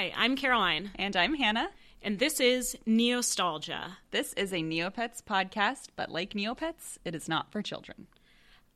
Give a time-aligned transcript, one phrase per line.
[0.00, 1.68] Hi, I'm Caroline, And I'm Hannah.
[2.00, 3.96] and this is Neostalgia.
[4.12, 8.06] This is a Neopets podcast, but like Neopets, it is not for children.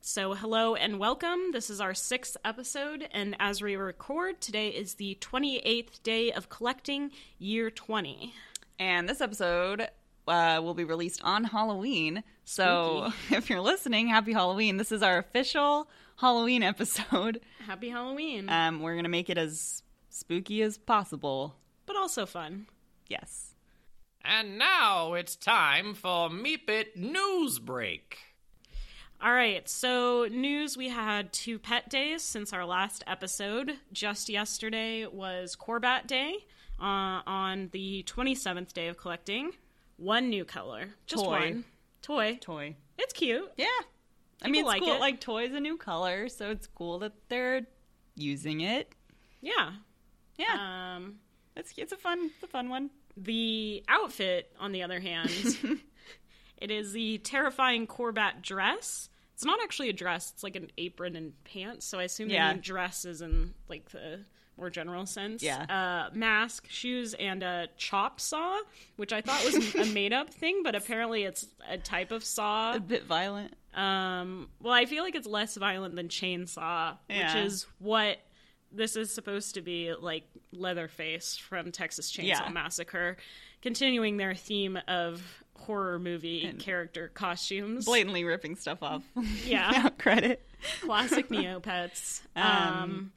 [0.01, 1.51] So, hello and welcome.
[1.51, 6.49] This is our sixth episode, and as we record, today is the 28th day of
[6.49, 8.31] collecting, year 20.
[8.77, 9.87] And this episode
[10.27, 12.23] uh, will be released on Halloween.
[12.43, 14.77] So if you're listening, happy Halloween.
[14.77, 17.41] This is our official Halloween episode.
[17.65, 19.81] Happy Halloween, Um, we're going to make it as
[20.15, 21.55] spooky as possible.
[21.85, 22.67] but also fun.
[23.07, 23.53] Yes.
[24.23, 28.17] And now it's time for Meepit News Break.
[29.21, 33.73] All right, so news we had two pet days since our last episode.
[33.93, 36.33] Just yesterday was Korbat Day
[36.79, 39.51] uh, on the 27th day of collecting.
[39.97, 40.89] One new color.
[41.07, 41.29] Just Toy.
[41.31, 41.65] one.
[42.01, 42.37] Toy.
[42.41, 42.75] Toy.
[42.97, 43.49] It's cute.
[43.57, 43.65] Yeah.
[44.41, 44.95] I mean, People it's like cool.
[44.95, 44.99] it.
[44.99, 47.61] Like, toy's a new color, so it's cool that they're
[48.15, 48.91] using it.
[49.41, 49.71] Yeah.
[50.37, 50.95] Yeah.
[50.97, 51.15] Um,
[51.55, 52.89] it's, it's a fun, it's a fun one.
[53.17, 55.29] the outfit, on the other hand,
[56.57, 59.09] it is the terrifying Korbat dress.
[59.33, 62.47] It's not actually a dress, it's like an apron and pants, so I assume Yeah.
[62.49, 64.21] they mean dresses in like the
[64.57, 65.43] more general sense.
[65.43, 65.63] Yeah.
[66.09, 68.61] Uh, mask, shoes, and a chop saw,
[68.95, 72.73] which I thought was a made up thing, but apparently it's a type of saw.
[72.75, 73.53] A bit violent.
[73.73, 77.35] Um, well, I feel like it's less violent than chainsaw, Yeah.
[77.35, 78.17] which is what
[78.75, 82.49] this is supposed to be like Leatherface from Texas Chainsaw Yeah.
[82.49, 83.17] Massacre,
[83.61, 85.21] continuing their theme of
[85.57, 87.85] horror movie character costumes.
[87.85, 89.03] Blatantly ripping stuff off.
[89.45, 89.69] Yeah.
[89.75, 90.45] Without credit.
[90.81, 92.21] Classic Neopets.
[92.35, 93.11] Um, Um,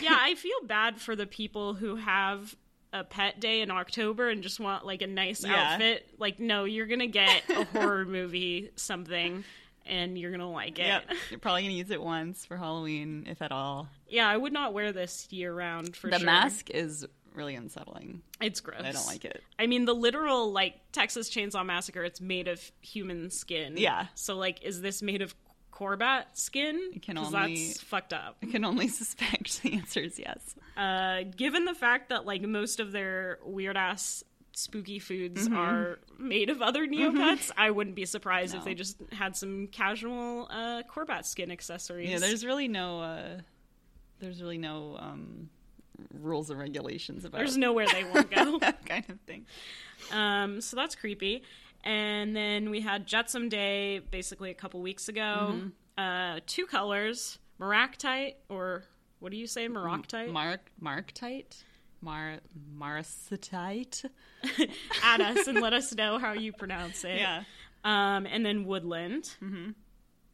[0.00, 2.54] yeah, I feel bad for the people who have
[2.92, 5.72] a pet day in October and just want like a nice Yeah.
[5.74, 6.08] outfit.
[6.18, 9.44] Like, no, you're gonna get a horror movie something
[9.90, 10.86] and you're gonna like it.
[10.86, 11.04] Yep.
[11.30, 13.88] You're probably to use it once for Halloween, if at all.
[14.08, 16.10] Yeah, I would not wear this year round for sure.
[16.12, 16.26] the sure.
[16.26, 18.22] mask is really unsettling.
[18.40, 18.80] It's gross.
[18.82, 19.42] I don't like it.
[19.58, 22.04] I mean, the literal like Texas Chainsaw Massacre.
[22.04, 23.74] It's made of human skin.
[23.76, 24.06] Yeah.
[24.14, 25.34] So like, is this made of
[25.72, 26.90] Korbat skin?
[26.94, 28.36] It can only- that's fucked up.
[28.42, 30.54] I can only suspect the answer is yes.
[30.76, 34.22] Uh, given the fact that like most of their weird ass
[34.60, 35.56] spooky foods Mm-hmm.
[35.56, 40.46] are made of other Neopets, I wouldn't be surprised if they just had some casual
[40.50, 42.10] uh, Korbat skin accessories.
[42.10, 43.40] Yeah, there's really no, uh,
[44.18, 45.48] there's really no um,
[46.14, 48.58] rules and regulations about there's nowhere they won't go.
[48.60, 49.46] that kind of thing.
[50.12, 51.42] Um, so that's creepy.
[51.84, 55.52] And then we had Jetsam Day basically a couple weeks ago.
[55.52, 55.68] Mm-hmm.
[55.98, 58.84] Uh, two colors, Maractite, or
[59.18, 60.30] what do you say, Maractite?
[60.30, 61.62] Mark, Marktite?
[62.00, 62.38] Mar,
[62.78, 64.04] Maracetite?
[65.02, 67.16] Add us and let us know how you pronounce it.
[67.16, 67.42] Yeah.
[67.84, 69.30] Um, and then Woodland.
[69.42, 69.70] Mm-hmm.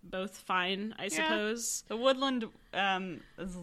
[0.02, 1.82] Both fine, I suppose.
[1.88, 3.56] The woodland um, is,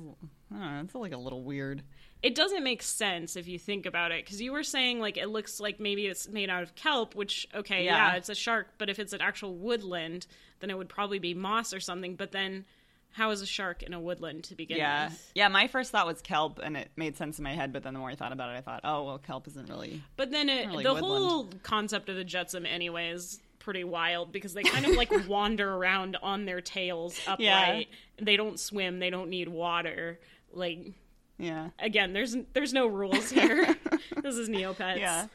[0.60, 1.84] know, it's like a little weird.
[2.22, 5.28] It doesn't make sense if you think about it, because you were saying like it
[5.28, 8.12] looks like maybe it's made out of kelp, which okay, yeah.
[8.12, 8.16] Yeah.
[8.16, 10.28] it's a shark, but if it's an actual woodland,
[10.60, 12.16] then it would probably be moss or something.
[12.16, 12.66] But then,
[13.14, 15.06] how is a shark in a woodland to begin Yeah.
[15.10, 15.32] with?
[15.36, 17.94] Yeah, my first thought was kelp, and it made sense in my head, but then
[17.94, 20.02] the more I thought about it, I thought, oh, well, kelp isn't really.
[20.18, 21.24] But then it, really the woodland.
[21.26, 25.74] whole concept of the Jetsam, anyway, is pretty wild because they kind of like wander
[25.74, 27.88] around on their tails upright.
[28.22, 29.00] They don't swim.
[29.00, 30.20] They don't need water.
[30.52, 30.92] Like
[31.38, 31.70] Yeah.
[31.80, 33.76] again, there's there's no rules here.
[34.22, 34.98] this is Neopets.
[35.00, 35.28] Yeah.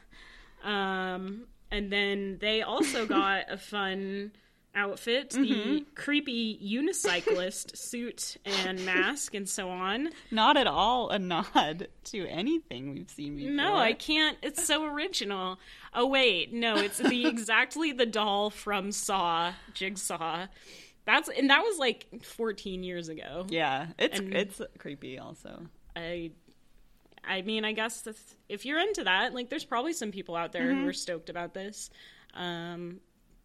[0.63, 4.31] Um, and then they also got a fun
[4.75, 5.77] outfit, the Mm-hmm.
[5.95, 10.09] creepy unicyclist suit and mask and so on.
[10.31, 13.51] Not at all a nod to anything we've seen before.
[13.53, 14.37] No, I can't.
[14.41, 15.59] It's so original.
[15.93, 20.45] Oh wait, no, it's the exactly the doll from Saw, Jigsaw.
[21.05, 23.47] That's and that was like 14 years ago.
[23.49, 25.17] Yeah, it's And- it's creepy.
[25.17, 26.31] Also, I
[27.27, 28.07] I mean, I guess
[28.47, 30.83] if you're into that, like there's probably some people out there Mm-hmm.
[30.83, 31.89] who are stoked about this.
[32.35, 32.99] Um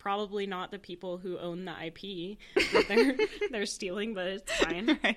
[0.04, 3.16] probably not the people who own the IP that they're
[3.50, 4.98] they're stealing, but it's fine.
[5.04, 5.16] right?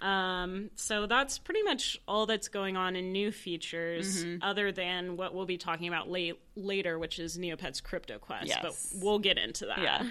[0.00, 4.42] Um, so that's pretty much all that's going on in new features, Mm-hmm.
[4.42, 8.46] other than what we'll be talking about late, later, which is Neopets Crypto Quest.
[8.48, 8.60] Yes.
[8.62, 9.80] But we'll get into that.
[9.82, 10.06] Yeah.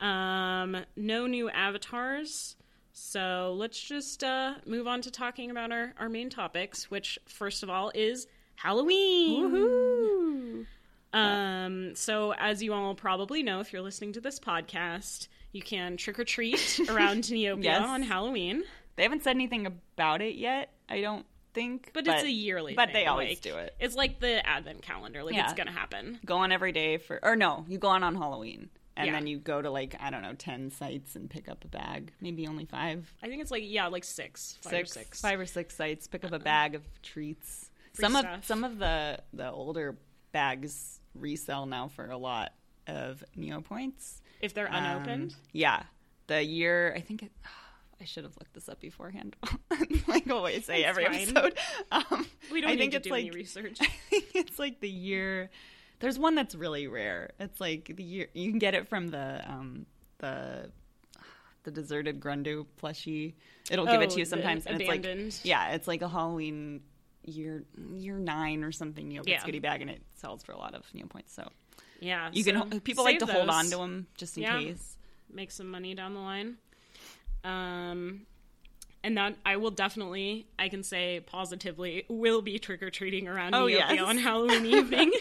[0.00, 2.56] Um, no new avatars.
[2.92, 7.62] So let's just uh, move on to talking about our, our main topics, which, first
[7.64, 8.26] of all, is
[8.56, 9.50] Halloween.
[9.50, 10.66] Woohoo!
[11.14, 15.96] Um, so as you all probably know, if you're listening to this podcast, you can
[15.96, 17.82] trick or treat around Neopia Yes.
[17.86, 18.64] on Halloween.
[18.96, 20.70] They haven't said anything about it yet.
[20.88, 23.74] I don't think, But, it's a yearly But thing, they always like, do it.
[23.80, 25.22] It's like the advent calendar.
[25.22, 25.44] Like Yeah.
[25.44, 26.18] it's gonna happen.
[26.26, 29.12] Go on every day for, or no, you go on on Halloween, and Yeah.
[29.12, 32.12] then you go to like I don't know, ten sites and pick up a bag.
[32.20, 35.20] Maybe only five, I think it's like yeah, like six, five six, or six.
[35.20, 36.06] five or six sites.
[36.08, 37.70] Pick up a bag of treats.
[37.94, 38.38] free some stuff.
[38.38, 39.96] of some of the the older
[40.32, 42.52] bags resell now for a lot
[42.86, 44.20] of neo points.
[44.40, 45.34] if they're Um, unopened.
[45.52, 45.84] yeah,
[46.26, 47.32] the year I think it,
[48.00, 49.36] I should have looked this up beforehand,
[50.08, 51.14] like I always say It's every fine.
[51.36, 51.58] episode.
[51.92, 53.78] Um, We don't I need think to it's do like any research.
[53.80, 55.50] I think it's like the year.
[56.00, 57.30] There's one that's really rare.
[57.38, 59.86] It's like the year you can get it from the um
[60.18, 60.70] the
[61.62, 63.34] the deserted Grundu plushie.
[63.70, 65.40] It'll give it Oh, to you sometimes, and it's like abandoned.
[65.44, 66.82] yeah, it's like a Halloween
[67.24, 69.44] year year nine or something you Neopets Yeah.
[69.44, 71.32] goodie bag, and it sells for a lot of Neo points.
[71.32, 71.48] So
[72.00, 74.58] Yeah, you so can people like to save hold on to them just in Yeah.
[74.60, 74.96] case.
[75.32, 76.58] make some money down the line.
[77.42, 78.26] Um,
[79.02, 83.54] and that I will definitely, I can say positively, will be trick or treating around
[83.54, 84.00] Oh, Neopia yes.
[84.02, 85.12] on Halloween evening,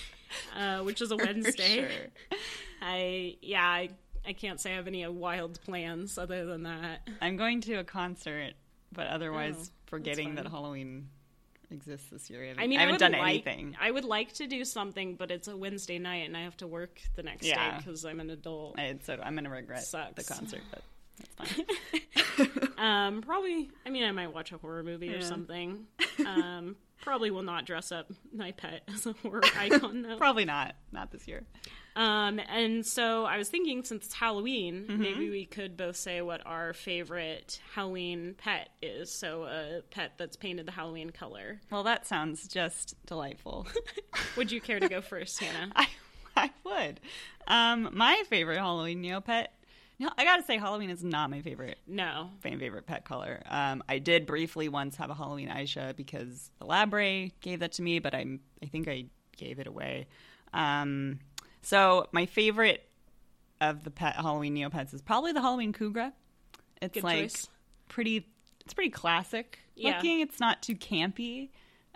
[0.56, 1.80] uh, which is a Wednesday.
[1.88, 2.38] sure.
[2.80, 3.90] I yeah, I,
[4.26, 7.08] I can't say I have any wild plans other than that.
[7.20, 8.52] I'm going to a concert,
[8.92, 10.46] but otherwise Oh, forgetting that.
[10.48, 11.08] Halloween
[11.72, 12.42] exists this year.
[12.42, 13.76] I haven't, I mean, I I, haven't would done like, anything.
[13.80, 16.66] I would like to do something, but it's a Wednesday night and I have to
[16.66, 18.78] work the next day because I'm an adult.
[18.78, 20.14] I, so I'm gonna regret Sucks.
[20.14, 20.82] the concert, but
[21.36, 21.66] that's fine.
[22.82, 23.70] Um, probably.
[23.86, 25.86] I mean, I might watch a horror movie or something.
[26.26, 30.16] Um, probably will not dress up my pet as a horror icon though.
[30.16, 30.74] Probably not.
[30.90, 31.44] Not this year.
[31.94, 35.02] Um, and so I was thinking, since it's Halloween, Mm-hmm.
[35.02, 39.10] maybe we could both say what our favorite Halloween pet is.
[39.10, 41.60] So a pet that's painted the Halloween color.
[41.70, 43.66] Well, that sounds just delightful.
[44.36, 45.72] Would you care to go first, Hannah?
[45.76, 45.86] I,
[46.36, 47.00] I would.
[47.46, 49.48] Um, my favorite Halloween Neopet.
[49.98, 52.30] No, I gotta say, Halloween is not my favorite No.
[52.40, 53.40] fan favorite pet color.
[53.48, 57.72] Um, I did briefly once have a Halloween Aisha because the Lab Ray gave that
[57.72, 59.04] to me, but I'm I think I
[59.36, 60.08] gave it away.
[60.52, 61.20] Um,
[61.62, 62.88] so my favorite
[63.60, 66.12] of the pet Halloween Neopets is probably the Halloween Kugra.
[66.80, 67.48] It's Good like choice.
[67.88, 68.26] pretty.
[68.64, 69.96] It's pretty classic Yeah.
[69.96, 70.20] looking.
[70.20, 71.50] It's not too campy,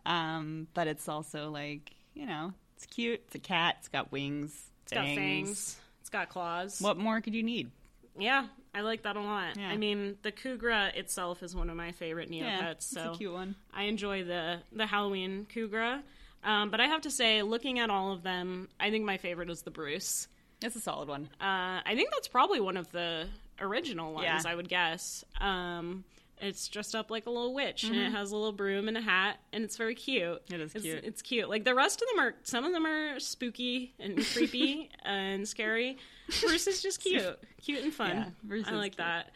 [0.04, 3.20] um, but it's also like you know, it's cute.
[3.26, 3.76] It's a cat.
[3.80, 4.70] It's got wings.
[4.84, 5.76] It's got fangs.
[6.00, 6.80] It's got claws.
[6.80, 7.70] What more could you need?
[8.18, 9.56] Yeah, I like that a lot.
[9.58, 9.68] Yeah.
[9.68, 12.40] I mean, the Kugra itself is one of my favorite Neopets.
[12.40, 13.56] Yeah, it's so a cute one.
[13.74, 16.02] I enjoy the the Halloween Kugra.
[16.46, 19.50] Um, but I have to say, looking at all of them, I think my favorite
[19.50, 20.28] is the Bruce.
[20.62, 21.25] It's a solid one.
[21.40, 23.26] Uh, I think that's probably one of the
[23.60, 24.25] original ones.
[24.25, 24.40] Yeah.
[24.50, 25.25] I would guess.
[25.40, 26.04] Um,
[26.38, 29.00] it's dressed up like a little witch, and it has a little broom and a
[29.00, 30.46] hat, and it's very cute.
[30.46, 30.54] Mm-hmm.
[30.54, 31.04] It is It's, cute.
[31.04, 31.48] It's cute.
[31.48, 32.34] Like the rest of them are.
[32.43, 35.96] Some of them are spooky and creepy and scary.
[36.42, 38.10] Bruce is just cute, cute and fun.
[38.10, 38.99] Yeah, Bruce I is like cute.
[38.99, 39.31] that.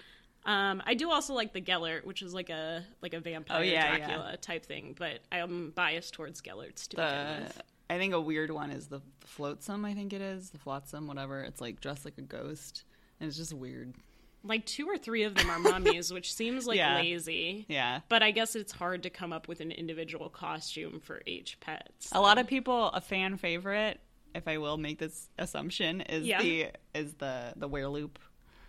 [0.47, 3.63] Um, I do also like the Gelert, which is like a like a vampire Oh,
[3.63, 7.63] yeah, Dracula type thing, but I'm biased towards Gelerts to the begin with.
[7.91, 9.85] I think a weird one is the flotsam.
[9.85, 11.43] I think it is the flotsam, whatever.
[11.43, 12.85] It's like dressed like a ghost,
[13.21, 13.95] and it's just weird.
[14.43, 16.95] Like two or three of them are mummies, which seems like Yeah.
[16.97, 17.67] lazy.
[17.69, 21.61] Yeah, But I guess it's hard to come up with an individual costume for each
[21.61, 21.91] pet.
[21.99, 24.01] so- a lot of people a fan favorite,
[24.35, 26.41] if I will make this assumption, is Yeah.
[26.41, 28.17] the is the the Werelupe,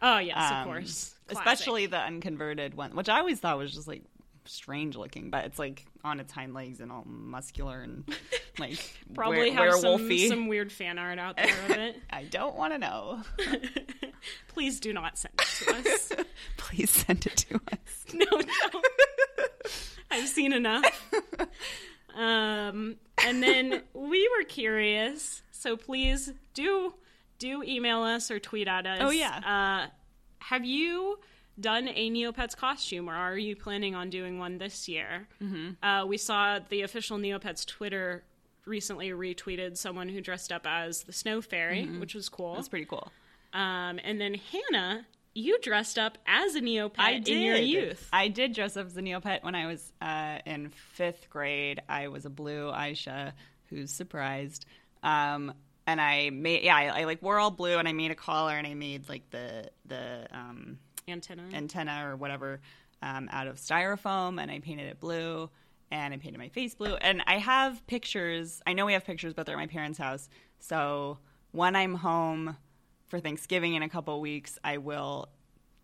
[0.01, 1.15] Oh yes, Um, of course.
[1.31, 1.53] Classic.
[1.53, 4.03] especially the unconverted one, which I always thought was just like
[4.45, 8.03] strange looking, but it's like on its hind legs and all muscular and
[8.59, 8.79] like
[9.13, 10.27] probably were- have some, werewolfy.
[10.29, 11.97] some weird fan art out there of it.
[12.09, 13.21] I don't want to know.
[14.47, 16.11] Please do not send it to us.
[16.57, 18.05] Please send it to us.
[18.13, 18.81] no, no.
[20.11, 20.83] I've seen enough.
[22.15, 26.93] Um, and then we were curious, so please do
[27.39, 28.99] do email us or tweet at us.
[29.01, 29.87] Oh, yeah.
[29.87, 29.89] Uh,
[30.41, 31.19] have you
[31.59, 35.27] done a Neopets costume, or are you planning on doing one this year?
[35.41, 35.83] Mm-hmm.
[35.83, 38.23] Uh, we saw the official Neopets Twitter
[38.65, 42.55] recently retweeted someone who dressed up as the Snow Fairy, which was cool.
[42.55, 43.11] That's pretty cool.
[43.53, 48.07] Um, and then Hannah, you dressed up as a Neopet in your youth.
[48.13, 51.81] I did dress up as a Neopet when I was uh, in fifth grade.
[51.89, 53.33] I was a blue Aisha
[53.69, 54.65] who's surprised.
[55.03, 55.53] Um,
[55.91, 58.53] and I made, yeah, I, I like wore all blue and I made a collar
[58.53, 61.43] and I made like the, the, um, Antenna.
[61.53, 62.61] antenna or whatever
[63.01, 65.49] um, out of styrofoam and I painted it blue
[65.91, 66.95] and I painted my face blue.
[66.95, 68.61] And I have pictures.
[68.65, 70.29] I know we have pictures, but they're at my parents' house.
[70.59, 71.17] So
[71.51, 72.55] when I'm home
[73.07, 75.27] for Thanksgiving in a couple weeks, I will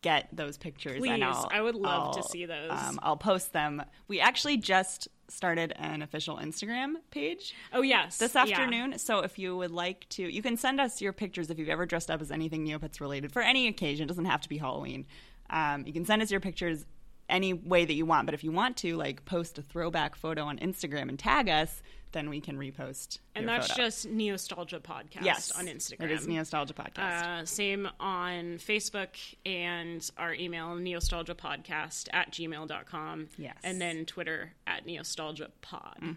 [0.02, 1.00] get those pictures.
[1.00, 2.72] Please, and I'll, I would love to I'll, see those.
[2.72, 3.84] Um, I'll post them.
[4.08, 8.42] We actually just started an official Instagram page oh yes, this yeah.
[8.42, 8.98] afternoon.
[8.98, 11.86] So if you would like to, you can send us your pictures if you've ever
[11.86, 14.06] dressed up as anything Neopets related for any occasion.
[14.06, 15.06] It doesn't have to be Halloween.
[15.50, 16.86] Um, you can send us your pictures
[17.30, 18.26] any way that you want.
[18.26, 21.82] But if you want to, like, post a throwback photo on Instagram and tag us,
[22.14, 23.20] then we can repost.
[23.36, 23.84] And that's photo.
[23.84, 26.04] just Neostalgia Podcast yes on Instagram.
[26.06, 27.42] It is Neostalgia Podcast.
[27.42, 29.10] Uh, same on Facebook
[29.46, 33.28] and our email, neostalgiapodcast at gmail.com.
[33.38, 33.58] Yes.
[33.64, 36.16] And then Twitter at neostalgiapod.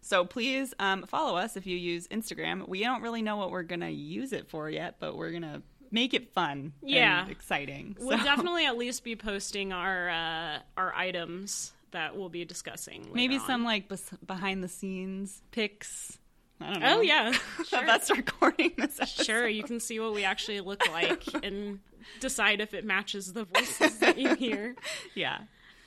[0.00, 2.68] So please um, follow us if you use Instagram.
[2.68, 5.62] We don't really know what we're gonna use it for yet, but we're gonna
[5.94, 7.22] make it fun, Yeah.
[7.22, 7.96] and exciting.
[8.00, 13.08] We'll definitely at least be posting our uh, our items that we'll be discussing.
[13.14, 13.46] maybe on.
[13.46, 16.18] some like bes- behind the scenes pics.
[16.60, 16.98] I don't know.
[16.98, 17.28] Oh yeah,
[17.72, 19.00] of us recording this.
[19.00, 19.24] Episode.
[19.24, 19.48] sure.
[19.48, 21.80] You can see what we actually look like and
[22.20, 24.74] decide if it matches the voices that you hear.
[25.14, 25.38] Yeah.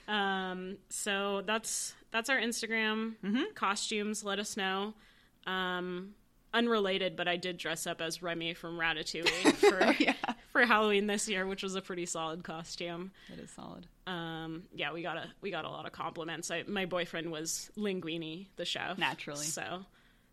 [0.08, 3.44] Um, so that's that's our Instagram Mm-hmm.
[3.56, 4.24] costumes.
[4.24, 4.94] Let us know.
[5.46, 6.14] Um,
[6.54, 10.14] unrelated, but I did dress up as Remy from Ratatouille for Oh, Yeah.
[10.52, 13.12] for Halloween this year, which was a pretty solid costume.
[13.32, 13.88] It is solid.
[14.08, 16.50] Um, yeah, we got a we got a lot of compliments.
[16.52, 19.46] I, my boyfriend was Linguini, the chef, Naturally.
[19.46, 19.86] So,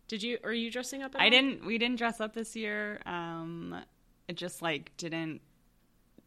[0.07, 0.37] did you?
[0.43, 1.15] Are you dressing up?
[1.15, 1.29] At I all?
[1.31, 1.65] didn't.
[1.65, 3.01] We didn't dress up this year.
[3.05, 3.75] Um,
[4.27, 5.41] it just like didn't.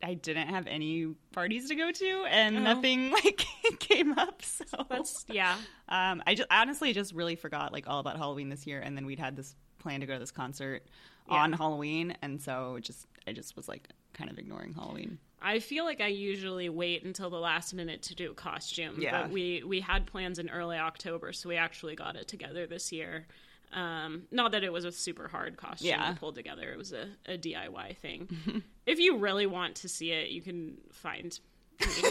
[0.00, 2.60] I didn't have any parties to go to, and Oh.
[2.60, 3.44] nothing like
[3.80, 4.42] came up.
[4.42, 5.56] So That's yeah.
[5.88, 9.06] Um, I just honestly just really forgot like all about Halloween this year, and then
[9.06, 10.82] we'd had this plan to go to this concert
[11.30, 11.36] Yeah.
[11.42, 15.18] on Halloween, and so it just I just was like kind of ignoring Halloween.
[15.40, 18.96] I feel like I usually wait until the last minute to do a costume.
[19.00, 19.22] Yeah.
[19.22, 22.90] But we we had plans in early October, so we actually got it together this
[22.92, 23.26] year.
[23.72, 26.12] Um, not that it was a super hard costume Yeah.
[26.12, 28.62] to pull together; it was a, a DIY thing.
[28.86, 31.38] if you really want to see it, you can find
[31.80, 32.10] me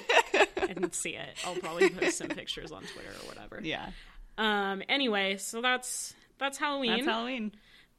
[0.69, 1.36] and see it.
[1.45, 3.59] I'll probably post some pictures on Twitter or whatever.
[3.63, 3.89] Yeah,
[4.38, 4.83] Um.
[4.88, 6.91] Anyway, so that's that's Halloween.
[6.98, 7.51] that's Halloween.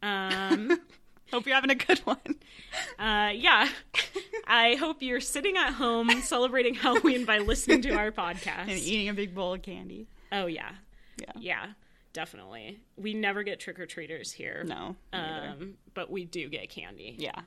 [0.02, 0.78] um.
[1.30, 2.16] Hope you're having a good one.
[2.99, 3.68] Uh, yeah.
[4.47, 8.61] I hope you're sitting at home celebrating Halloween by listening to our podcast.
[8.62, 10.07] and eating a big bowl of candy.
[10.33, 10.71] Oh yeah,
[11.21, 11.33] Yeah.
[11.38, 11.66] yeah,
[12.14, 12.78] definitely.
[12.97, 14.64] We never get trick or treaters here.
[14.66, 14.97] No.
[15.12, 17.16] Um, but we do get candy.
[17.18, 17.42] yeah.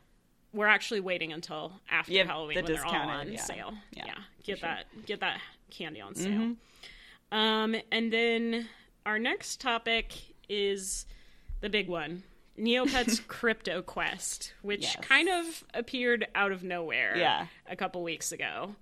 [0.54, 3.42] We're actually waiting until after Yeah, Halloween the when they're all on yeah.
[3.42, 3.74] sale.
[3.94, 4.70] Yeah, Yeah, get sure.
[4.70, 4.78] Mm-hmm.
[5.00, 6.56] that get that candy on sale.
[7.32, 8.68] Um, and then
[9.08, 10.14] our next topic
[10.52, 11.06] is
[11.62, 12.24] the big one.
[12.60, 14.98] Neopets Crypto Quest, which Yes.
[15.02, 17.48] kind of appeared out of nowhere Yeah.
[17.68, 18.76] a couple weeks ago.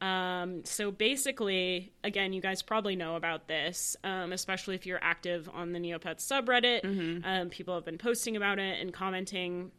[0.00, 5.48] Um, so basically, again, you guys probably know about this, um, especially if you're active
[5.54, 6.82] on the Neopets subreddit.
[6.82, 7.24] Mm-hmm.
[7.24, 9.70] Um, people have been posting about it and commenting.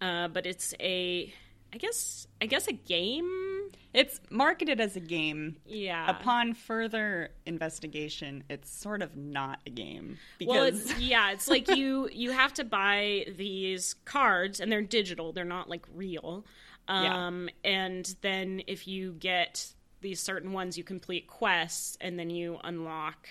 [0.00, 1.32] Uh, but it's a,
[1.76, 3.68] I guess, I guess a game.
[3.92, 5.56] It's marketed as a game.
[5.66, 6.08] Yeah.
[6.10, 11.68] Upon further investigation, it's sort of not a game well, because it's, yeah, it's like
[11.68, 16.46] you you have to buy these cards, and they're digital; they're not like real.
[16.88, 17.26] Yeah.
[17.26, 19.66] Um, and then if you get
[20.00, 23.28] these certain ones, you complete quests, and then you unlock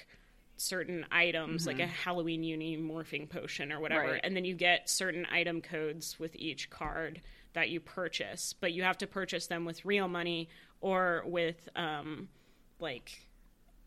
[0.57, 4.11] certain items, like a Halloween uni morphing potion or whatever, Mm-hmm.
[4.11, 4.21] Right.
[4.23, 7.21] and then you get certain item codes with each card
[7.55, 10.47] that you purchase, but you have to purchase them with real money
[10.81, 12.29] or with um,
[12.79, 13.27] like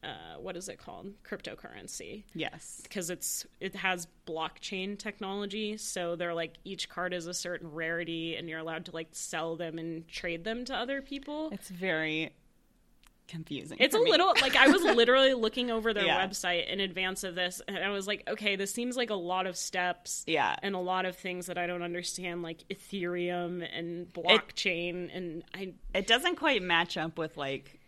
[0.02, 2.24] uh, what is it called, cryptocurrency.
[2.34, 7.70] Yes, because it's it has blockchain technology so they're like each card is a certain
[7.72, 11.50] rarity and you're allowed to like sell them and trade them to other people.
[11.52, 12.32] It's very
[13.28, 13.76] confusing.
[13.78, 14.10] it's a me.
[14.10, 16.26] little like i was literally looking over their Yeah.
[16.26, 19.46] website in advance of this and i was like okay this seems like a lot
[19.46, 20.56] of steps Yeah.
[20.62, 25.74] and a lot of things that i don't understand like ethereum and blockchain and i
[25.94, 27.78] It doesn't quite match up with like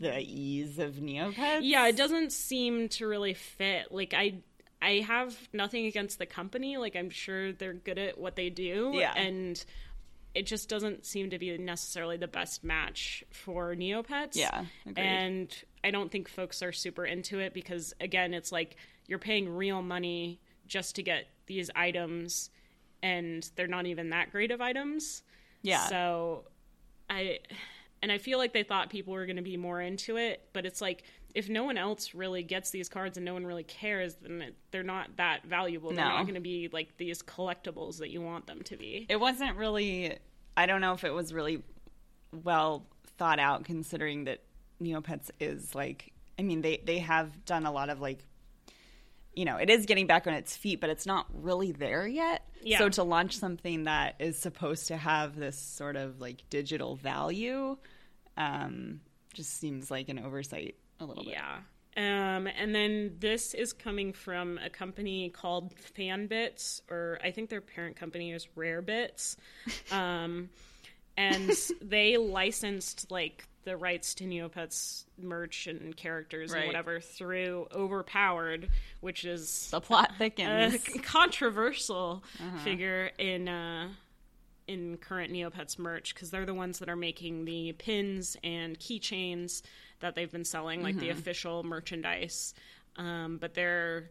[0.00, 1.60] the ease of Neopets.
[1.62, 4.34] yeah it doesn't seem to really fit like i
[4.82, 8.92] i have nothing against the company like i'm sure they're good at what they do
[8.94, 9.12] Yeah.
[9.14, 9.64] and
[10.36, 15.02] it just doesn't seem to be necessarily the best match for neopets Yeah, agreed.
[15.04, 18.76] and i don't think folks are super into it because again it's like
[19.06, 22.50] you're paying real money just to get these items
[23.02, 25.22] and they're not even that great of items
[25.62, 25.86] Yeah.
[25.86, 26.44] so
[27.08, 27.38] I
[28.02, 30.66] and I feel like they thought people were going to be more into it, but
[30.66, 34.16] it's like if no one else really gets these cards and no one really cares,
[34.16, 35.90] then they're not that valuable.
[35.90, 36.10] They're No.
[36.16, 39.06] not going to be like these collectibles that you want them to be.
[39.08, 40.18] it wasn't really.
[40.56, 41.62] I don't know if it was really
[42.44, 42.86] well
[43.18, 44.40] thought out, considering that
[44.82, 46.12] Neopets is like.
[46.38, 48.24] I mean, they they have done a lot of like.
[49.34, 52.42] You know, it is getting back on its feet, but it's not really there yet.
[52.62, 52.78] Yeah.
[52.78, 57.76] So to launch something that is supposed to have this sort of like digital value,
[58.38, 59.00] um,
[59.34, 61.34] just seems like an oversight a little bit.
[61.34, 61.58] Yeah.
[61.96, 67.62] Um, and then this is coming from a company called FanBits, or I think their
[67.62, 69.36] parent company is RareBits.
[69.90, 70.50] Um,
[71.16, 71.50] and
[71.80, 78.68] they licensed like the rights to Neopets merch and characters and whatever through Overpowered,
[79.00, 80.84] which is The plot a thickens.
[81.02, 82.22] controversial
[82.62, 83.88] figure in uh,
[84.68, 89.62] in current Neopets merch because they're the ones that are making the pins and keychains
[90.00, 92.54] that they've been selling, like the official merchandise.
[92.96, 94.10] Um, but their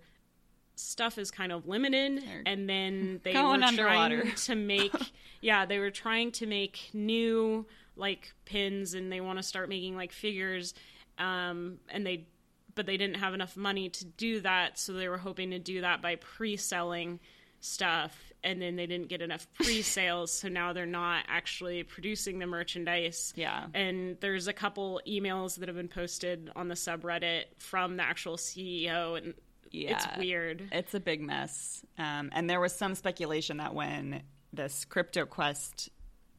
[0.75, 4.21] stuff is kind of limited, and then they were underwater.
[4.21, 4.93] trying to make
[5.41, 7.65] yeah they were trying to make new
[7.95, 10.73] like pins, and they want to start making like figures,
[11.17, 12.27] um, and they
[12.75, 15.81] but they didn't have enough money to do that, so they were hoping to do
[15.81, 17.19] that by pre-selling
[17.61, 22.45] stuff and then they didn't get enough pre-sales so now they're not actually producing the
[22.47, 23.65] merchandise Yeah.
[23.73, 28.37] and there's a couple emails that have been posted on the subreddit from the actual
[28.37, 29.33] ceo and
[29.71, 29.95] Yeah.
[29.97, 31.83] it's weird It's a big mess.
[31.97, 34.21] Um, and there was some speculation that when
[34.53, 35.89] this crypto quest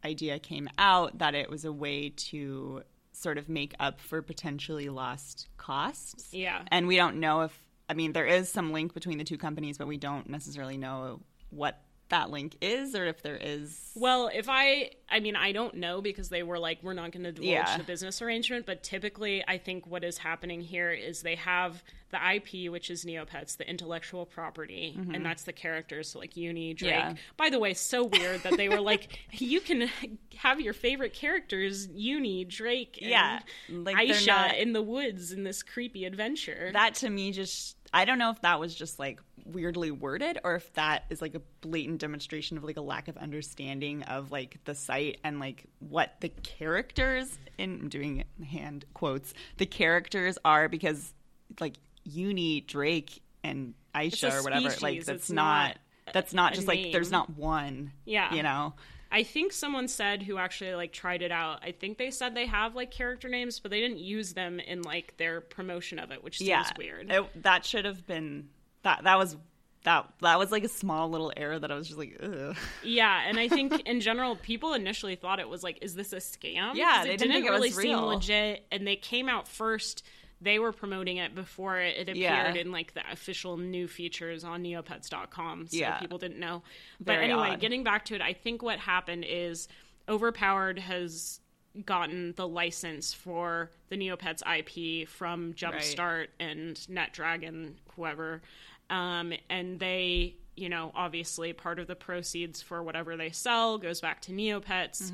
[0.04, 2.82] idea came out, that it was a way to
[3.12, 6.32] sort of make up for potentially lost costs.
[6.32, 6.62] Yeah.
[6.68, 7.52] And we don't know if,
[7.88, 11.20] I mean, there is some link between the two companies, but we don't necessarily know
[11.50, 13.90] what that link is or if there is.
[13.96, 17.24] Well, if I, I mean, I don't know because they were like, we're not going
[17.24, 17.76] to divulge Yeah.
[17.78, 18.64] the business arrangement.
[18.66, 23.04] But typically, I think what is happening here is they have the IP, which is
[23.04, 26.78] Neopets, the intellectual property, and that's the characters, so like Uni, Draik.
[26.78, 26.88] Mm-hmm.
[27.10, 27.14] Yeah.
[27.36, 29.90] By the way, so weird that they were like, you can
[30.36, 35.42] have your favorite characters, Uni, Draik, and Yeah, like, Aisha not- in the woods in
[35.42, 36.70] this creepy adventure.
[36.72, 40.56] That to me just, I don't know if that was just like weirdly worded or
[40.56, 44.58] if that is like a blatant demonstration of like a lack of understanding of like
[44.64, 50.68] the site and like what the characters in I'm doing hand quotes the characters are
[50.68, 51.14] because
[51.60, 51.74] like
[52.04, 55.78] Uni Draik and Aisha or whatever like that's not, not
[56.12, 58.34] that's not just like there's not one Yeah.
[58.34, 58.74] you know
[59.16, 61.60] I think someone said who actually like tried it out.
[61.62, 64.82] I think they said they have like character names, but they didn't use them in
[64.82, 67.10] like their promotion of it, which seems yeah weird.
[67.10, 68.50] It- that should have been
[68.82, 69.38] that that was
[69.84, 72.54] that that was like a small little error that I was just like Ugh.
[72.82, 76.16] yeah, and I think in general, people initially thought it was like, "Is this a
[76.16, 79.48] scam?" Yeah, they it didn't think it really was seem legit, and they came out
[79.48, 80.04] first.
[80.40, 82.54] They were promoting it before it, appeared Yeah.
[82.54, 85.98] in like the official new features on Neopets.com, so Yeah.
[85.98, 86.62] people didn't know.
[86.98, 87.60] But Very anyway, odd.
[87.60, 89.68] getting back to it, I think what happened is
[90.08, 91.40] Overpowered has
[91.84, 98.40] gotten the license for the Neopets IP from Jumpstart and NetDragon, whoever,
[98.88, 104.00] um, and they, you know, obviously part of the proceeds for whatever they sell goes
[104.00, 105.12] back to Neopets,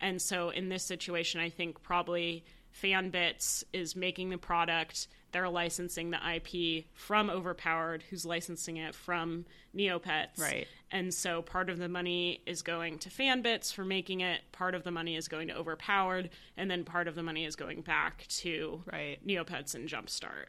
[0.00, 2.44] and so in this situation, I think probably
[2.82, 5.08] FanBits is making the product.
[5.32, 10.38] They're licensing the IP from Overpowered, who's licensing it from Neopets.
[10.38, 10.66] Right.
[10.92, 14.84] And so part of the money is going to FanBits for making it, part of
[14.84, 18.26] the money is going to Overpowered, and then part of the money is going back
[18.28, 19.18] to Right.
[19.26, 20.46] Neopets and Jumpstart.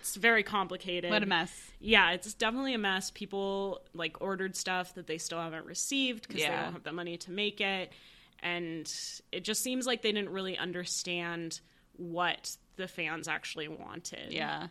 [0.00, 1.10] It's very complicated.
[1.10, 3.10] what a mess Yeah, it's definitely a mess.
[3.10, 7.16] People like ordered stuff that they still haven't received because they don't have the money
[7.18, 7.92] to make it,
[8.44, 8.92] and
[9.32, 11.60] it just seems like they didn't really understand
[11.96, 14.32] what the fans actually wanted.
[14.32, 14.68] Yeah.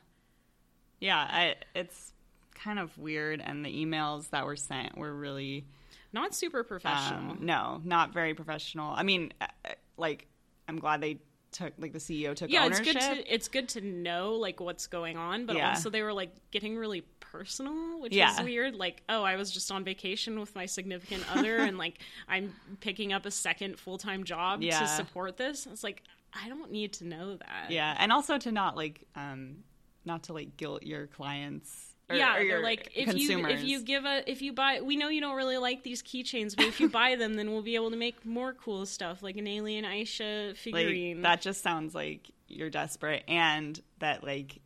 [0.99, 2.13] Yeah, I, it's
[2.55, 5.65] kind of weird, and the emails that were sent were really
[6.13, 7.31] not super professional.
[7.31, 8.93] um, no, not very professional.
[8.93, 10.27] I mean, uh, uh, like
[10.69, 11.19] I'm glad they
[11.53, 14.87] took like the CEO took yeah, it's good to it's good to know like what's
[14.87, 15.69] going on, but Yeah.
[15.69, 18.31] also they were like getting really personal, which Yeah.
[18.39, 18.75] is weird.
[18.75, 23.13] Like, oh, I was just on vacation with my significant other, and like I'm picking
[23.13, 24.79] up a second full time job Yeah.
[24.79, 25.65] to support this.
[25.65, 27.69] It's like I don't need to know that.
[27.69, 29.57] yeah, and also to not like um
[30.05, 31.92] not to like guilt your clients.
[32.09, 33.51] Or, yeah, or like if consumers.
[33.51, 36.03] you if you give a if you buy we know you don't really like these
[36.03, 39.23] keychains, but if you buy them, then we'll be able to make more cool stuff
[39.23, 41.21] like an alien Aisha like figurine.
[41.21, 44.59] that just sounds like you're desperate and that like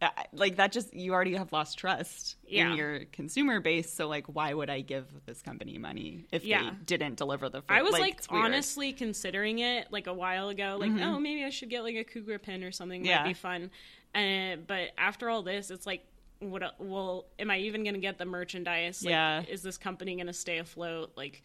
[0.00, 2.70] uh, like that just you already have lost trust Yeah.
[2.70, 6.62] in your consumer base so like why would i give this company money if Yeah.
[6.70, 8.22] they didn't deliver the I was like.
[8.22, 8.34] Mm-hmm.
[8.36, 12.04] honestly considering it like a while ago, like oh maybe I should get like a
[12.04, 13.04] Kugra pin or something.
[13.04, 13.18] Yeah.
[13.18, 13.70] That'd be fun.
[14.14, 16.04] Uh, but after all this, it's like,
[16.50, 16.62] what?
[16.78, 19.02] Well, am I even going to get the merchandise?
[19.02, 19.42] Like, Yeah.
[19.48, 21.12] Is this company going to stay afloat?
[21.16, 21.42] Like,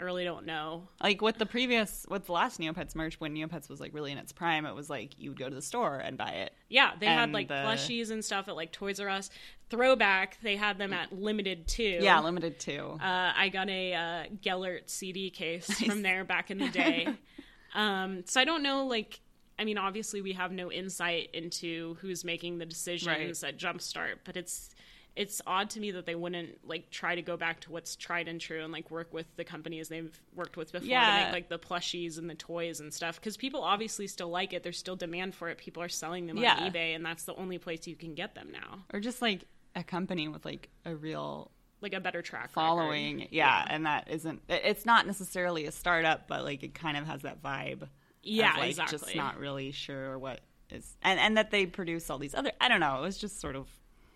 [0.00, 0.86] I really don't know.
[1.02, 4.18] like with the previous with the last neopets merch when neopets was like really in
[4.18, 6.92] its prime it was like you would go to the store and buy it Yeah,
[7.00, 9.28] they had like the- plushies and stuff at like Toys R Us.
[9.70, 11.98] Throwback, they had them at limited too.
[12.00, 16.58] yeah limited too Uh, I got a uh, Gelert CD case from there back in
[16.58, 17.08] the day.
[17.74, 19.20] um, so I don't know, like,
[19.58, 24.36] I mean, obviously we have no insight into who's making the decisions at Jumpstart, but
[24.36, 24.70] it's
[25.16, 28.28] it's odd to me that they wouldn't like try to go back to what's tried
[28.28, 31.48] and true and like work with the companies they've worked with before to make like
[31.48, 34.62] the plushies and the toys and stuff because people obviously still like it.
[34.62, 35.58] There's still demand for it.
[35.58, 36.54] People are selling them Yeah.
[36.54, 38.84] on eBay, and that's the only place you can get them now.
[38.92, 39.44] or just like
[39.74, 43.26] a company with like a real Like a better track following.
[43.32, 44.42] Yeah, and that isn't.
[44.48, 47.88] It's not necessarily a startup, but like it kind of has that vibe.
[48.28, 48.98] Yeah, like, exactly.
[48.98, 52.52] Just not really sure what is, and and that they produce all these other.
[52.60, 52.98] I don't know.
[52.98, 53.66] It was just sort of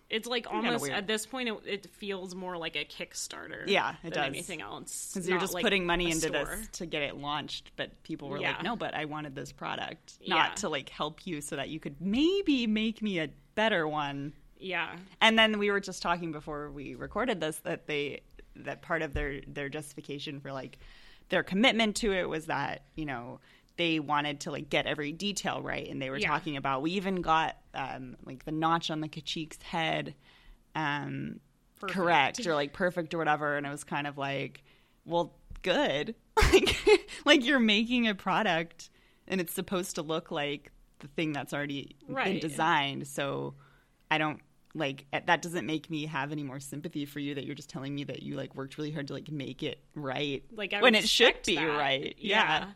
[0.09, 3.63] It's like almost at this point, it, it feels more like a Kickstarter.
[3.65, 4.25] Yeah, it than does.
[4.27, 5.11] anything else.
[5.13, 6.45] because you're just like putting money into store.
[6.45, 8.49] this to get it launched, but people were Yeah.
[8.51, 10.35] like, no, but I wanted this product, Yeah.
[10.35, 14.33] not to like help you so that you could maybe make me a better one.
[14.59, 18.21] Yeah, And then we were just talking before we recorded this that they
[18.55, 20.77] that part of their their justification for like
[21.29, 23.39] their commitment to it was that you know
[23.77, 26.27] they wanted to like get every detail right, and they were Yeah.
[26.29, 30.13] talking about we even got um, like the notch on the Kacheek's head
[30.75, 31.39] um,
[31.81, 34.63] correct or like perfect or whatever, and it was kind of like,
[35.05, 36.77] well, good, like
[37.25, 38.89] like you're making a product
[39.27, 43.55] and it's supposed to look like the thing that's already been designed, so
[44.11, 44.39] I don't
[44.75, 47.69] like eh, that doesn't make me have any more sympathy for you that you're just
[47.69, 50.81] telling me that you like worked really hard to like make it right like I
[50.81, 51.77] when it should be that.
[51.77, 52.15] right.
[52.17, 52.69] Yeah,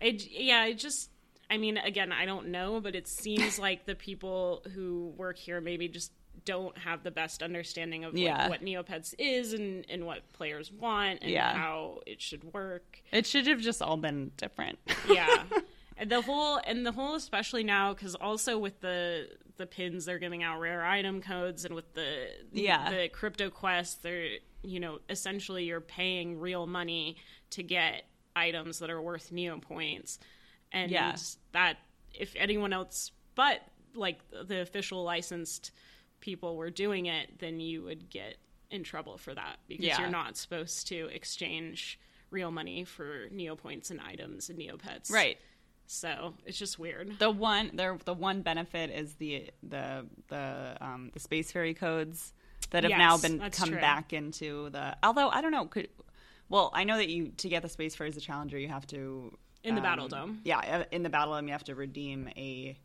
[0.00, 0.66] It, yeah.
[0.66, 1.10] It just,
[1.50, 5.60] I mean, again, I don't know, but it seems like the people who work here
[5.60, 6.12] maybe just
[6.44, 8.48] don't have the best understanding of like, Yeah.
[8.48, 11.52] what Neopets is and and what players want and Yeah.
[11.52, 13.02] how it should work.
[13.10, 14.78] it should have just all been different
[15.10, 15.42] yeah
[15.96, 20.20] and the whole and the whole especially now because also with the the pins they're
[20.20, 22.88] giving out rare item codes and with the Yeah.
[22.88, 24.28] the crypto quest they're
[24.62, 27.16] you know essentially you're paying real money
[27.50, 28.04] to get
[28.38, 30.18] items that are worth neo points.
[30.72, 30.90] And
[31.52, 31.78] that
[32.14, 33.60] if anyone else but
[33.94, 35.70] like the official licensed
[36.20, 38.36] people were doing it then you would get
[38.70, 40.00] in trouble for that because Yeah.
[40.00, 41.98] you're not supposed to exchange
[42.30, 45.38] real money for Neo points and items and neopets right.
[45.86, 47.18] So it's just weird.
[47.18, 52.34] The one there the one benefit is the the the um the space fairy codes
[52.70, 53.80] that have now been come true.
[53.80, 55.88] back into the although i don't know could
[56.48, 58.86] well i know that you to get the space fairy as a challenger you have
[58.86, 60.38] to In the um, Battledome.
[60.44, 62.76] yeah uh, in the Battledome you have to redeem a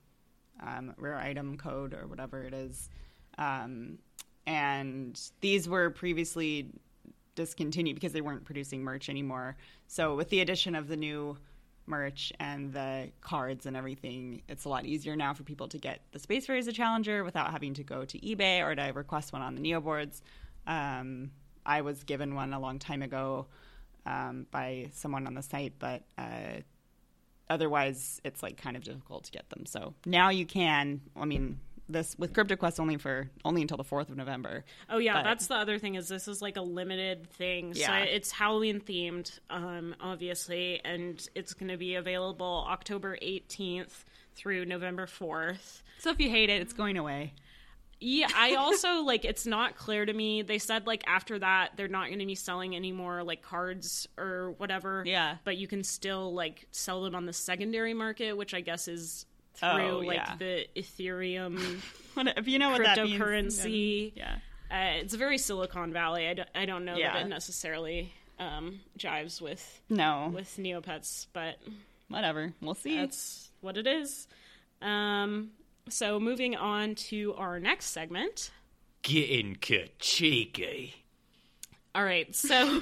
[0.61, 2.89] um, rare item code or whatever it is
[3.37, 3.97] um,
[4.45, 6.69] and these were previously
[7.35, 9.55] discontinued because they weren't producing merch anymore.
[9.87, 11.37] So with the addition of the new
[11.85, 16.01] merch and the cards and everything, it's a lot easier now for people to get
[16.11, 19.33] the Space Fairy as a challenger without having to go to eBay or to request
[19.33, 20.21] one on the Neo boards.
[20.67, 21.31] Um,
[21.65, 23.47] I was given one a long time ago
[24.05, 26.61] um, by someone on the site, but uh,
[27.49, 29.65] otherwise it's like kind of difficult to get them.
[29.65, 31.01] So now you can.
[31.15, 34.63] I mean, this with Crypto Quest only for only until the fourth of November.
[34.89, 37.81] oh yeah But- that's the other thing is this is like a limited thing so
[37.81, 37.99] Yeah.
[38.03, 45.05] it's halloween themed um obviously and it's going to be available october 18th through november
[45.07, 47.33] 4th So if you hate it, it's going away.
[48.03, 50.41] Yeah, I also like it's not clear to me.
[50.41, 54.07] They said like after that they're not going to be selling any more like cards
[54.17, 55.03] or whatever.
[55.05, 55.37] Yeah.
[55.43, 59.25] But you can still like sell them on the secondary market, which I guess is
[59.55, 60.35] through Oh, like yeah.
[60.37, 61.81] the Ethereum
[62.37, 64.11] If you know what that means, cryptocurrency.
[64.15, 64.35] yeah.
[64.71, 66.27] Uh, it's very Silicon Valley.
[66.27, 67.13] I don't, I don't know Yeah.
[67.13, 71.55] that it necessarily um, jives with No, with Neopets, but
[72.09, 72.53] whatever.
[72.61, 72.97] We'll see.
[72.97, 74.27] that's what it is.
[74.81, 75.51] Um,
[75.89, 78.51] so moving on to our next segment.
[79.01, 79.57] Getting
[79.99, 80.95] cheeky.
[81.95, 82.81] All right, so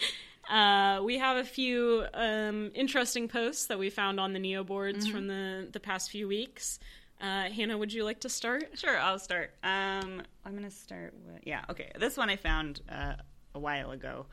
[0.50, 5.04] uh, we have a few um, interesting posts that we found on the Neo boards
[5.06, 5.14] Mm-hmm.
[5.14, 6.78] from the the past few weeks.
[7.20, 8.70] Uh, Hannah, would you like to start?
[8.78, 9.52] Sure, I'll start.
[9.62, 11.64] Um, I'm going to start with yeah.
[11.70, 13.14] Okay, this one I found uh,
[13.54, 14.26] a while ago.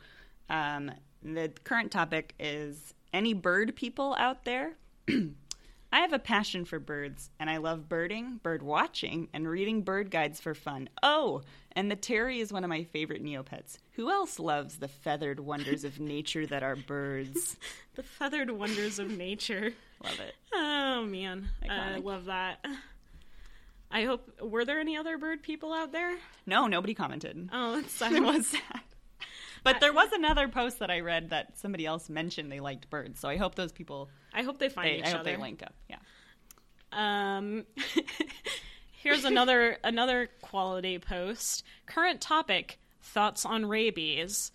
[0.49, 4.73] Um, the current topic is any bird people out there.
[5.91, 10.11] I have a passion for birds, and I love birding, bird watching, and reading bird
[10.11, 10.87] guides for fun.
[11.01, 13.77] Oh, and the Pteri is one of my favorite Neopets.
[13.93, 17.57] Who else loves the feathered wonders of nature that are birds?
[17.95, 19.73] The feathered wonders of nature.
[20.01, 20.33] Love it.
[20.53, 22.03] Oh man, I Iconic.
[22.05, 22.63] love that.
[23.91, 24.39] I hope.
[24.41, 26.15] Were there any other bird people out there?
[26.45, 27.49] No, nobody commented.
[27.51, 28.81] Oh, that's it was sad.
[29.65, 33.19] But there was another post that I read that somebody else mentioned they liked birds,
[33.19, 35.31] so I hope those people I hope they find they, each I hope other.
[35.31, 35.73] they link up.
[35.89, 35.97] Yeah.
[36.91, 37.65] Um,
[38.91, 41.63] here's another another quality post.
[41.85, 44.51] Current topic: thoughts on rabies.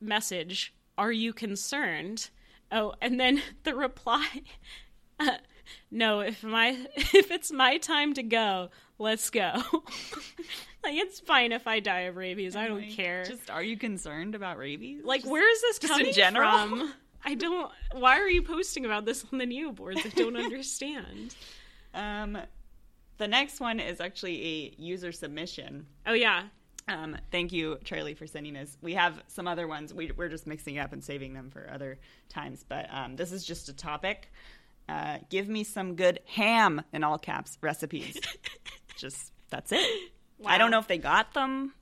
[0.00, 2.30] Message: Are you concerned?
[2.70, 4.26] Oh, and then the reply:
[5.20, 5.36] uh,
[5.90, 9.52] no, if my if it's my time to go, let's go.
[10.82, 12.56] like it's fine if I die of rabies.
[12.56, 13.24] I don't Like, care.
[13.24, 15.02] Just are you concerned about rabies?
[15.04, 16.68] like Just- where is this just in coming general?
[16.68, 16.92] from?
[17.24, 17.70] I don't.
[17.92, 20.00] Why are you posting about this on the Neo boards?
[20.04, 21.34] I don't understand.
[21.94, 22.38] Um,
[23.18, 25.84] the next one is actually a user submission.
[26.06, 26.44] Oh yeah,
[26.88, 28.78] Um, thank you, Charlie, for sending this.
[28.80, 29.92] We have some other ones.
[29.92, 31.98] We, we're just mixing up and saving them for other
[32.30, 32.64] times.
[32.66, 34.32] But um, this is just a topic.
[34.88, 38.18] Uh, give me some good ham in all caps recipes.
[38.96, 40.10] just that's it.
[40.46, 41.74] I don't know if they got them.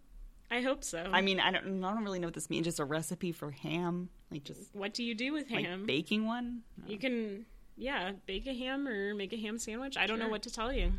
[0.51, 1.09] I hope so.
[1.13, 1.85] I mean, I don't.
[1.85, 2.65] I don't really know what this means.
[2.65, 5.87] Just a recipe for ham, like just what do you do with like ham?
[5.87, 6.63] baking one.
[6.87, 9.97] You can, yeah, bake a ham or make a ham sandwich.
[9.97, 10.93] I don't know what to tell you.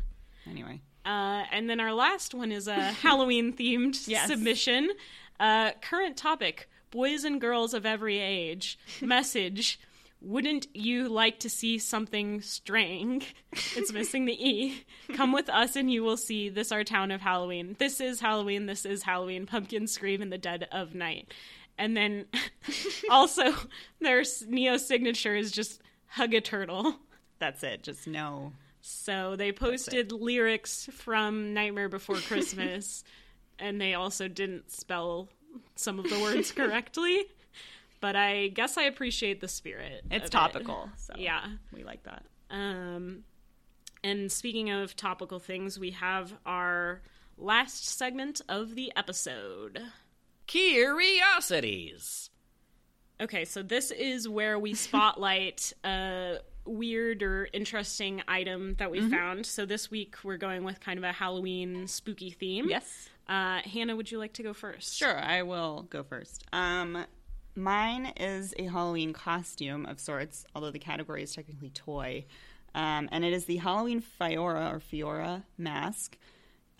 [0.48, 4.28] Anyway, Uh, and then our last one is a Halloween themed Yes.
[4.28, 4.90] submission.
[5.40, 8.78] Uh, current topic boys and girls of every age.
[9.00, 9.78] Message
[10.20, 13.34] Wouldn't you like to see something strange?
[13.76, 14.84] It's missing the E.
[15.14, 17.74] Come with us and you will see this our town of Halloween.
[17.80, 18.66] This is Halloween.
[18.66, 19.46] This is Halloween.
[19.46, 21.32] Pumpkins scream in the dead of night.
[21.82, 22.26] And then
[23.10, 23.52] also
[24.00, 26.94] their Neo signature is just hug a turtle.
[27.40, 27.82] that's it.
[27.82, 28.52] Just no.
[28.82, 33.02] So they posted lyrics from Nightmare Before Christmas,
[33.58, 35.28] and they also didn't spell
[35.74, 37.24] some of the words correctly.
[38.00, 40.04] But I guess I appreciate the spirit.
[40.08, 40.30] It's of it.
[40.30, 40.88] topical.
[40.98, 41.44] So Yeah.
[41.74, 42.24] we like that.
[42.50, 43.24] Um,
[44.04, 47.02] and speaking of topical things, we have our
[47.36, 49.80] last segment of the episode.
[50.52, 52.30] Curiosities.
[53.20, 59.10] Okay, so this is where we spotlight a weird or interesting item that we Mm-hmm.
[59.10, 59.46] found.
[59.46, 62.68] So this week we're going with kind of a Halloween spooky theme.
[62.68, 63.08] Yes.
[63.28, 64.94] Uh, Hannah, would you like to go first?
[64.96, 66.44] Sure, I will go first.
[66.52, 67.04] Um,
[67.54, 72.24] mine is a Halloween costume of sorts, although the category is technically toy.
[72.74, 76.18] Um, and it is the Halloween Fiora or Fiora mask.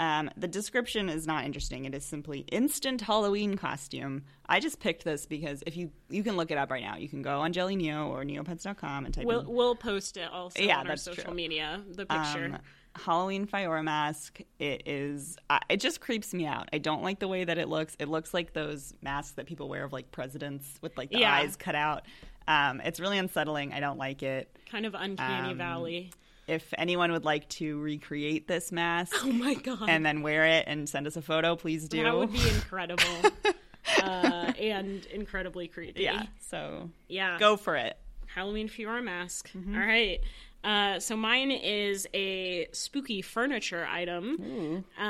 [0.02, 1.84] Um, the description is not interesting.
[1.84, 4.24] It is simply instant Halloween costume.
[4.46, 6.96] I just picked this because if you you can look it up right now.
[6.96, 10.60] You can go on JellyNeo or neopets.com and type We'll in we'll post it also
[10.60, 11.34] Yeah, on our social true.
[11.34, 11.80] media.
[11.88, 12.46] The picture.
[12.46, 12.58] um,
[12.96, 14.40] Halloween Fiora mask.
[14.58, 15.38] It is.
[15.48, 16.68] Uh, it just creeps me out.
[16.72, 17.96] I don't like the way that it looks.
[18.00, 21.32] It looks like those masks that people wear of like presidents with like the Yeah.
[21.32, 22.02] eyes cut out.
[22.48, 23.72] Um, it's really unsettling.
[23.72, 24.58] I don't like it.
[24.68, 26.10] kind of uncanny um, valley.
[26.52, 29.88] If anyone would like to recreate this mask Oh my god.
[29.88, 32.02] and then wear it and send us a photo, please do.
[32.02, 33.04] That would be incredible.
[34.02, 36.02] uh, and incredibly creepy.
[36.02, 36.24] yeah.
[36.40, 37.38] So Yeah.
[37.38, 37.96] go for it.
[38.26, 39.50] Halloween Fiora mask.
[39.52, 39.74] Mm-hmm.
[39.74, 40.20] All right.
[40.64, 45.02] Uh, so mine is a spooky furniture item, uh,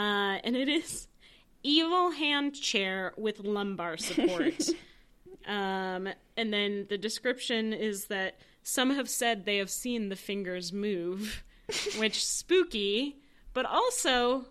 [0.43, 1.09] and it is
[1.63, 4.69] evil hand chair with lumbar support.
[5.47, 10.73] um, and then the description is that some have said they have seen the fingers
[10.73, 11.45] move,
[11.99, 13.17] which spooky,
[13.55, 14.47] but also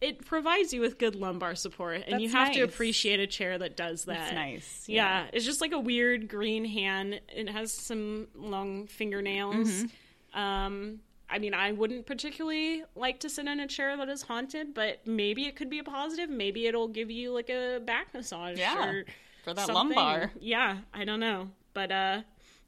[0.00, 3.56] it provides you with good lumbar support, and you That's have to appreciate a chair
[3.58, 4.18] that does that.
[4.18, 4.84] That's nice.
[4.86, 5.26] Yeah.
[5.32, 7.20] it's just like a weird green hand.
[7.28, 9.68] It has some long fingernails.
[9.68, 10.38] Mm-hmm.
[10.38, 14.74] Um, I mean, I wouldn't particularly like to sit in a chair that is haunted,
[14.74, 16.28] but maybe it could be a positive.
[16.28, 18.58] Maybe it'll give you like a back massage.
[18.58, 19.04] Yeah, or
[19.42, 19.96] for that something.
[19.96, 20.32] lumbar.
[20.38, 22.20] Yeah, I don't know, but uh,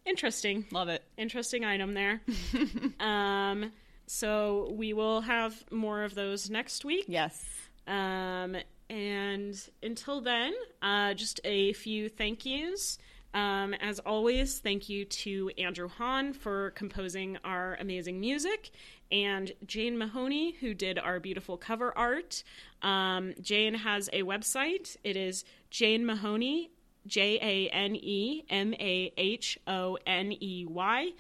[0.07, 1.03] interesting Love it.
[1.17, 2.21] interesting item there.
[3.01, 3.73] um,
[4.07, 7.05] so we will have more of those next week.
[7.09, 7.45] Yes.
[7.87, 8.57] Um,
[8.89, 12.99] and until then, uh, just a few thank yous.
[13.35, 18.71] Um, as always, thank you to Andrew Hahn for composing our amazing music,
[19.13, 22.43] and Jane Mahoney, who did our beautiful cover art.
[22.81, 24.97] Um, Jane has a website.
[25.05, 26.71] It is Jane Mahoney,
[27.07, 31.11] J A N E M A H O N E Y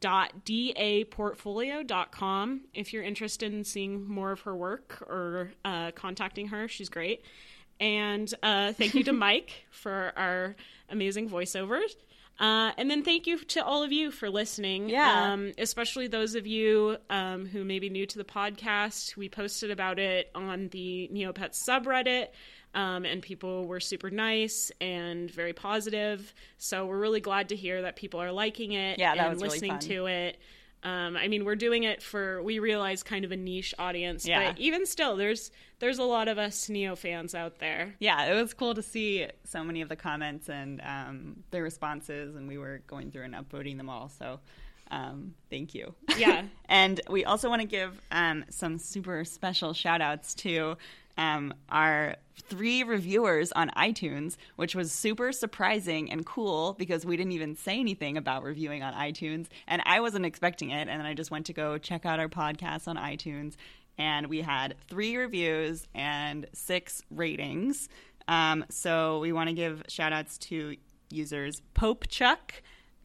[0.00, 6.66] dot daportfolio.com if you're interested in seeing more of her work or uh, contacting her
[6.68, 7.22] she's great.
[7.78, 10.56] And uh, thank you to mike for our
[10.88, 11.94] amazing voiceovers.
[12.38, 14.90] Uh, and then thank you to all of you for listening.
[14.90, 15.32] Yeah.
[15.32, 19.16] um, especially those of you um, who may be new to the podcast.
[19.16, 22.28] We posted about it on the neopets subreddit
[22.76, 26.32] um, and people were super nice and very positive.
[26.58, 29.42] So we're really glad to hear that people are liking it Yeah, that and was
[29.42, 29.80] really listening fun.
[29.80, 30.38] to it.
[30.82, 34.52] Um, I mean, we're doing it for we realize kind of a niche audience, Yeah.
[34.52, 37.94] but even still, there's there's a lot of us Neo fans out there.
[37.98, 42.36] yeah, it was cool to see so many of the comments and um, their responses,
[42.36, 44.10] and we were going through and upvoting them all.
[44.10, 44.38] So,
[44.90, 45.94] um, thank you.
[46.18, 46.44] Yeah.
[46.68, 50.76] and we also want to give um, some super special shout outs to
[51.16, 52.16] um, our
[52.48, 57.80] three reviewers on iTunes, which was super surprising and cool because we didn't even say
[57.80, 59.46] anything about reviewing on iTunes.
[59.66, 60.88] And I wasn't expecting it.
[60.88, 63.54] And then I just went to go check out our podcast on iTunes.
[63.98, 67.88] And we had three reviews and six ratings.
[68.28, 70.76] Um, so we want to give shout outs to
[71.10, 72.52] users Pope Chuck,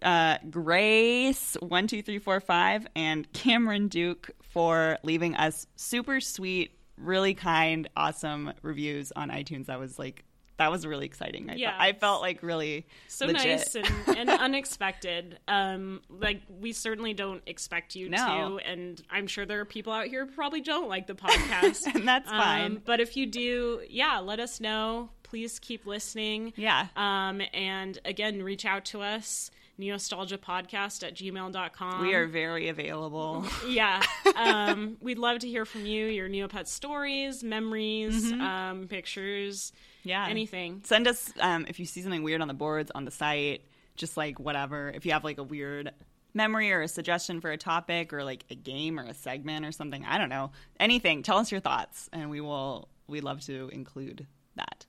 [0.02, 6.74] uh, Grace one two three four five, and Cameron Duke for leaving us super sweet,
[6.98, 9.68] really kind, awesome reviews on iTunes.
[9.68, 10.24] That was like
[10.58, 11.50] that was really exciting.
[11.50, 11.76] I, Yeah.
[11.80, 13.44] I felt like really so legit.
[13.46, 15.40] nice and, and unexpected.
[15.48, 18.60] Um, like we certainly don't expect you No.
[18.60, 21.88] to, and I'm sure there are people out here who probably don't like the podcast,
[21.96, 22.82] And that's Um, fine.
[22.86, 25.10] but if you do, yeah, let us know.
[25.24, 26.54] Please keep listening.
[26.56, 26.88] Yeah.
[26.96, 29.50] Um, and again, reach out to us.
[29.82, 32.02] Neostalgiapodcast at gmail.com.
[32.02, 33.46] we are very available.
[33.68, 34.02] Yeah.
[34.36, 38.42] Um, we'd love to hear from you, your Neopet stories, memories, Mm-hmm.
[38.42, 39.72] um, pictures,
[40.04, 40.28] Yeah.
[40.28, 40.82] anything.
[40.86, 43.66] Send us um, if you see something weird on the boards on the site,
[43.96, 44.90] just like whatever.
[44.90, 45.92] If you have like a weird
[46.34, 49.72] memory or a suggestion for a topic or like a game or a segment or
[49.72, 50.52] something, I don't know.
[50.80, 51.24] Anything.
[51.24, 54.86] Tell us your thoughts and we will we'd love to include that.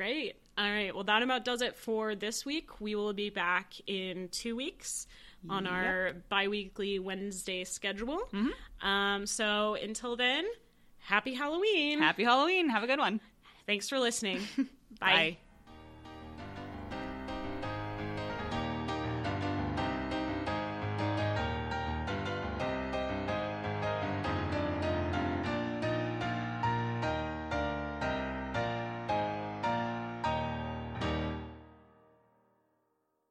[0.00, 0.36] Great.
[0.56, 0.94] All right.
[0.94, 2.80] Well, that about does it for this week.
[2.80, 5.06] We will be back in two weeks
[5.46, 8.20] on our bi weekly Wednesday schedule.
[8.32, 8.88] Mm-hmm.
[8.88, 10.46] Um, so until then,
[11.00, 11.98] happy Halloween.
[11.98, 12.70] Happy Halloween.
[12.70, 13.20] Have a good one.
[13.66, 14.40] Thanks for listening.
[15.00, 15.36] Bye.